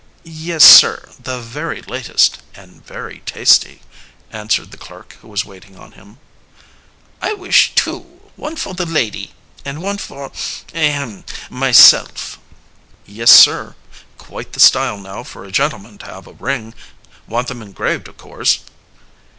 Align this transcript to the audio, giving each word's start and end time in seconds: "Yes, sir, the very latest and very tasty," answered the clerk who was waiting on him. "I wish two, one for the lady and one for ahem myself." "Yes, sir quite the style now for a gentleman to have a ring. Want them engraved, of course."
"Yes, 0.23 0.63
sir, 0.63 1.09
the 1.21 1.39
very 1.39 1.83
latest 1.83 2.39
and 2.55 2.83
very 2.83 3.19
tasty," 3.27 3.83
answered 4.31 4.71
the 4.71 4.77
clerk 4.77 5.15
who 5.21 5.27
was 5.27 5.45
waiting 5.45 5.77
on 5.77 5.91
him. 5.91 6.17
"I 7.21 7.33
wish 7.35 7.73
two, 7.75 8.19
one 8.35 8.55
for 8.55 8.73
the 8.73 8.87
lady 8.87 9.33
and 9.63 9.79
one 9.79 9.99
for 9.99 10.31
ahem 10.73 11.23
myself." 11.51 12.39
"Yes, 13.05 13.29
sir 13.29 13.75
quite 14.17 14.53
the 14.53 14.59
style 14.59 14.97
now 14.97 15.21
for 15.21 15.45
a 15.45 15.51
gentleman 15.51 15.99
to 15.99 16.07
have 16.07 16.25
a 16.25 16.33
ring. 16.33 16.73
Want 17.27 17.47
them 17.47 17.61
engraved, 17.61 18.07
of 18.07 18.17
course." 18.17 18.61